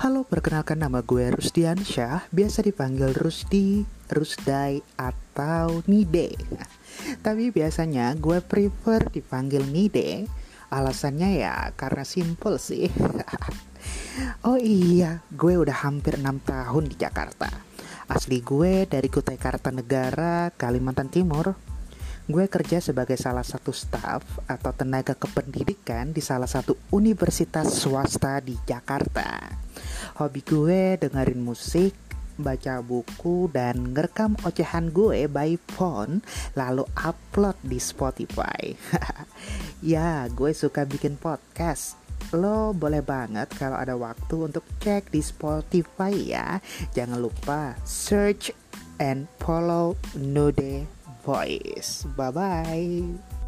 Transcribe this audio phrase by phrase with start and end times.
[0.00, 6.40] Halo, perkenalkan nama gue Rusdiansyah, biasa dipanggil Rusdi, Rusdai, atau Nide.
[7.20, 10.24] Tapi biasanya gue prefer dipanggil Nide,
[10.72, 12.88] alasannya ya karena simple sih.
[14.48, 17.52] oh iya, gue udah hampir 6 tahun di Jakarta.
[18.08, 21.52] Asli gue dari Kutai Kartanegara, Kalimantan Timur.
[22.30, 28.54] Gue kerja sebagai salah satu staff atau tenaga kependidikan di salah satu universitas swasta di
[28.54, 29.50] Jakarta.
[30.22, 31.90] Hobi gue dengerin musik,
[32.38, 36.22] baca buku, dan ngerekam ocehan gue by phone
[36.54, 38.78] lalu upload di Spotify.
[39.82, 41.98] ya, gue suka bikin podcast.
[42.30, 46.62] Lo boleh banget kalau ada waktu untuk cek di Spotify ya.
[46.94, 48.54] Jangan lupa search
[49.02, 50.99] and follow Nude
[51.30, 52.02] voice.
[52.16, 53.39] Bye bye.